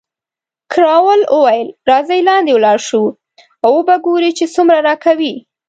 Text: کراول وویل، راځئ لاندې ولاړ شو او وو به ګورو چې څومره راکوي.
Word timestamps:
کراول 0.71 1.21
وویل، 1.35 1.67
راځئ 1.89 2.19
لاندې 2.29 2.51
ولاړ 2.53 2.77
شو 2.87 3.03
او 3.65 3.69
وو 3.75 3.85
به 3.87 3.95
ګورو 4.05 4.29
چې 4.37 4.45
څومره 4.55 4.77
راکوي. 4.87 5.33